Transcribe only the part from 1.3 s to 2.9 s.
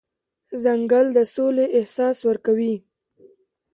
سولې احساس ورکوي.